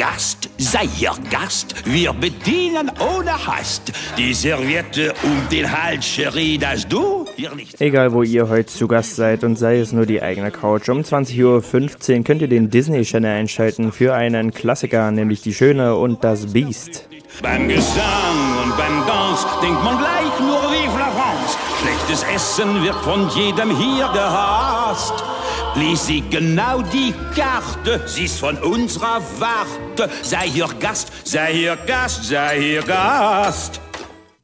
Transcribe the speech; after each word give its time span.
Gast, 0.00 0.48
sei 0.56 0.86
hier 0.86 1.12
Gast, 1.30 1.74
wir 1.84 2.14
bedienen 2.14 2.90
ohne 3.14 3.32
Hast. 3.46 3.92
Die 4.16 4.32
Serviette 4.32 5.12
um 5.22 5.46
den 5.52 5.70
Hals, 5.70 6.06
Cherie, 6.06 6.56
dass 6.56 6.88
du 6.88 7.26
hier 7.36 7.54
nicht... 7.54 7.78
Egal 7.82 8.10
wo 8.14 8.22
ihr 8.22 8.48
heute 8.48 8.72
zu 8.72 8.88
Gast 8.88 9.16
seid 9.16 9.44
und 9.44 9.56
sei 9.56 9.78
es 9.78 9.92
nur 9.92 10.06
die 10.06 10.22
eigene 10.22 10.50
Couch, 10.50 10.88
um 10.88 11.02
20.15 11.02 12.16
Uhr 12.16 12.24
könnt 12.24 12.40
ihr 12.40 12.48
den 12.48 12.70
Disney 12.70 13.02
Channel 13.02 13.40
einschalten 13.40 13.92
für 13.92 14.14
einen 14.14 14.54
Klassiker, 14.54 15.10
nämlich 15.10 15.42
Die 15.42 15.52
Schöne 15.52 15.94
und 15.94 16.24
das 16.24 16.50
Biest. 16.50 17.06
Beim 17.42 17.68
Gesang 17.68 18.64
und 18.64 18.74
beim 18.78 19.06
Dance 19.06 19.46
denkt 19.62 19.84
man 19.84 19.98
gleich 19.98 20.40
nur 20.40 20.62
Vive 20.72 20.98
la 20.98 21.10
France. 21.10 21.58
Schlechtes 21.82 22.24
Essen 22.34 22.82
wird 22.82 22.96
von 23.04 23.28
jedem 23.28 23.76
hier 23.76 24.08
gehasst. 24.14 25.22
Lies 25.76 26.06
sie 26.06 26.22
genau 26.28 26.82
die 26.82 27.14
Karte, 27.34 28.02
sie 28.06 28.24
ist 28.24 28.40
von 28.40 28.56
unserer 28.58 29.22
Warte. 29.38 30.10
Sei 30.22 30.48
hier 30.48 30.68
Gast, 30.80 31.12
sei 31.24 31.52
hier 31.54 31.76
Gast, 31.76 32.24
sei 32.24 32.60
hier 32.60 32.82
Gast. 32.82 33.80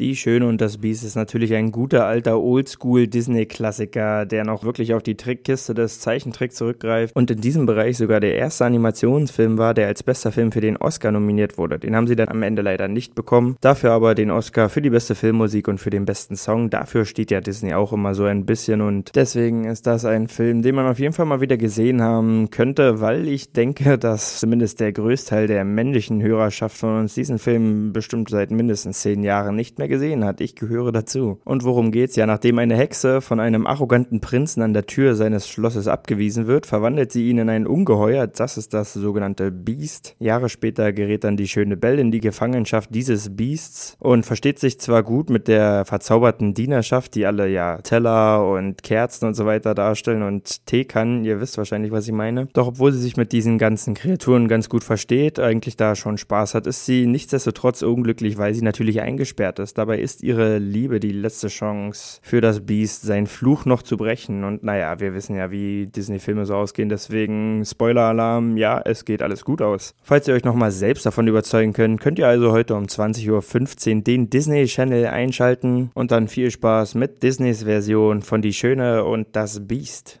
Die 0.00 0.16
Schöne 0.16 0.46
und 0.46 0.62
das 0.62 0.78
Biest 0.78 1.04
ist 1.04 1.14
natürlich 1.14 1.52
ein 1.52 1.72
guter 1.72 2.06
alter 2.06 2.40
Oldschool-Disney-Klassiker, 2.40 4.24
der 4.24 4.46
noch 4.46 4.64
wirklich 4.64 4.94
auf 4.94 5.02
die 5.02 5.18
Trickkiste 5.18 5.74
des 5.74 6.00
Zeichentricks 6.00 6.54
zurückgreift 6.54 7.14
und 7.14 7.30
in 7.30 7.42
diesem 7.42 7.66
Bereich 7.66 7.98
sogar 7.98 8.18
der 8.18 8.34
erste 8.34 8.64
Animationsfilm 8.64 9.58
war, 9.58 9.74
der 9.74 9.88
als 9.88 10.02
bester 10.02 10.32
Film 10.32 10.52
für 10.52 10.62
den 10.62 10.78
Oscar 10.78 11.12
nominiert 11.12 11.58
wurde. 11.58 11.78
Den 11.78 11.94
haben 11.94 12.06
sie 12.06 12.16
dann 12.16 12.30
am 12.30 12.42
Ende 12.42 12.62
leider 12.62 12.88
nicht 12.88 13.14
bekommen, 13.14 13.56
dafür 13.60 13.92
aber 13.92 14.14
den 14.14 14.30
Oscar 14.30 14.70
für 14.70 14.80
die 14.80 14.88
beste 14.88 15.14
Filmmusik 15.14 15.68
und 15.68 15.76
für 15.76 15.90
den 15.90 16.06
besten 16.06 16.34
Song. 16.34 16.70
Dafür 16.70 17.04
steht 17.04 17.30
ja 17.30 17.42
Disney 17.42 17.74
auch 17.74 17.92
immer 17.92 18.14
so 18.14 18.24
ein 18.24 18.46
bisschen 18.46 18.80
und 18.80 19.14
deswegen 19.14 19.66
ist 19.66 19.86
das 19.86 20.06
ein 20.06 20.28
Film, 20.28 20.62
den 20.62 20.76
man 20.76 20.86
auf 20.86 20.98
jeden 20.98 21.12
Fall 21.12 21.26
mal 21.26 21.42
wieder 21.42 21.58
gesehen 21.58 22.00
haben 22.00 22.48
könnte, 22.50 23.02
weil 23.02 23.28
ich 23.28 23.52
denke, 23.52 23.98
dass 23.98 24.40
zumindest 24.40 24.80
der 24.80 24.94
Größteil 24.94 25.46
der 25.46 25.66
männlichen 25.66 26.22
Hörerschaft 26.22 26.78
von 26.78 27.00
uns 27.00 27.12
diesen 27.12 27.38
Film 27.38 27.92
bestimmt 27.92 28.30
seit 28.30 28.50
mindestens 28.50 29.02
zehn 29.02 29.22
Jahren 29.22 29.56
nicht 29.56 29.78
mehr 29.78 29.89
gesehen 29.90 30.24
hat. 30.24 30.40
Ich 30.40 30.54
gehöre 30.54 30.92
dazu. 30.92 31.38
Und 31.44 31.64
worum 31.64 31.90
geht's? 31.90 32.16
Ja, 32.16 32.24
nachdem 32.24 32.58
eine 32.58 32.76
Hexe 32.76 33.20
von 33.20 33.40
einem 33.40 33.66
arroganten 33.66 34.20
Prinzen 34.20 34.62
an 34.62 34.72
der 34.72 34.86
Tür 34.86 35.14
seines 35.14 35.48
Schlosses 35.48 35.86
abgewiesen 35.86 36.46
wird, 36.46 36.64
verwandelt 36.64 37.12
sie 37.12 37.28
ihn 37.28 37.36
in 37.36 37.50
ein 37.50 37.66
Ungeheuer. 37.66 38.26
Das 38.26 38.56
ist 38.56 38.72
das 38.72 38.94
sogenannte 38.94 39.50
Beast. 39.50 40.16
Jahre 40.18 40.48
später 40.48 40.94
gerät 40.94 41.24
dann 41.24 41.36
die 41.36 41.48
schöne 41.48 41.76
Belle 41.76 42.00
in 42.00 42.10
die 42.10 42.20
Gefangenschaft 42.20 42.94
dieses 42.94 43.36
Beasts 43.36 43.96
und 43.98 44.24
versteht 44.24 44.58
sich 44.58 44.80
zwar 44.80 45.02
gut 45.02 45.28
mit 45.28 45.48
der 45.48 45.84
verzauberten 45.84 46.54
Dienerschaft, 46.54 47.14
die 47.14 47.26
alle 47.26 47.48
ja 47.48 47.78
Teller 47.78 48.48
und 48.48 48.82
Kerzen 48.82 49.26
und 49.26 49.34
so 49.34 49.44
weiter 49.44 49.74
darstellen 49.74 50.22
und 50.22 50.66
Tee 50.66 50.84
kann. 50.84 51.24
Ihr 51.24 51.40
wisst 51.40 51.58
wahrscheinlich, 51.58 51.90
was 51.90 52.06
ich 52.06 52.14
meine. 52.14 52.46
Doch 52.52 52.68
obwohl 52.68 52.92
sie 52.92 53.00
sich 53.00 53.16
mit 53.16 53.32
diesen 53.32 53.58
ganzen 53.58 53.94
Kreaturen 53.94 54.46
ganz 54.46 54.68
gut 54.68 54.84
versteht, 54.84 55.40
eigentlich 55.40 55.76
da 55.76 55.96
schon 55.96 56.16
Spaß 56.16 56.54
hat, 56.54 56.68
ist 56.68 56.86
sie 56.86 57.06
nichtsdestotrotz 57.06 57.82
unglücklich, 57.82 58.38
weil 58.38 58.54
sie 58.54 58.62
natürlich 58.62 59.00
eingesperrt 59.00 59.58
ist. 59.58 59.79
Dabei 59.80 59.98
ist 59.98 60.22
ihre 60.22 60.58
Liebe 60.58 61.00
die 61.00 61.10
letzte 61.10 61.48
Chance 61.48 62.20
für 62.20 62.42
das 62.42 62.66
Biest, 62.66 63.00
seinen 63.00 63.26
Fluch 63.26 63.64
noch 63.64 63.80
zu 63.80 63.96
brechen. 63.96 64.44
Und 64.44 64.62
naja, 64.62 65.00
wir 65.00 65.14
wissen 65.14 65.36
ja, 65.36 65.50
wie 65.50 65.86
Disney-Filme 65.86 66.44
so 66.44 66.54
ausgehen. 66.54 66.90
Deswegen 66.90 67.64
Spoiler-Alarm, 67.64 68.58
ja, 68.58 68.78
es 68.84 69.06
geht 69.06 69.22
alles 69.22 69.42
gut 69.42 69.62
aus. 69.62 69.94
Falls 70.02 70.28
ihr 70.28 70.34
euch 70.34 70.44
nochmal 70.44 70.70
selbst 70.70 71.06
davon 71.06 71.28
überzeugen 71.28 71.72
könnt, 71.72 71.98
könnt 71.98 72.18
ihr 72.18 72.28
also 72.28 72.52
heute 72.52 72.74
um 72.74 72.84
20.15 72.84 73.96
Uhr 73.96 74.02
den 74.02 74.28
Disney 74.28 74.66
Channel 74.66 75.06
einschalten 75.06 75.90
und 75.94 76.10
dann 76.10 76.28
viel 76.28 76.50
Spaß 76.50 76.94
mit 76.94 77.22
Disneys 77.22 77.62
Version 77.62 78.20
von 78.20 78.42
Die 78.42 78.52
Schöne 78.52 79.04
und 79.04 79.28
das 79.32 79.66
Biest. 79.66 80.20